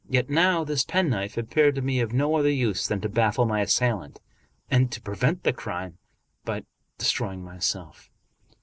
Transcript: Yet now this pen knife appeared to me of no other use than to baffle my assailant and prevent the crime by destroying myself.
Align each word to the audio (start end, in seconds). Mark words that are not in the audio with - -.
Yet 0.09 0.31
now 0.31 0.63
this 0.63 0.83
pen 0.83 1.11
knife 1.11 1.37
appeared 1.37 1.75
to 1.75 1.81
me 1.83 1.99
of 1.99 2.11
no 2.11 2.33
other 2.35 2.49
use 2.49 2.87
than 2.87 3.01
to 3.01 3.07
baffle 3.07 3.45
my 3.45 3.61
assailant 3.61 4.19
and 4.67 4.89
prevent 5.03 5.43
the 5.43 5.53
crime 5.53 5.99
by 6.43 6.63
destroying 6.97 7.43
myself. 7.45 8.09